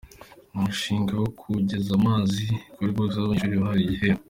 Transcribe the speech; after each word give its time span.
Umushinga 0.55 1.13
wo 1.21 1.27
kugeza 1.39 1.89
amazi 1.99 2.43
kuri 2.73 2.89
bose 2.97 3.15
w’abanyeshuri 3.17 3.55
wahawe 3.61 3.81
igihembo 3.85 4.19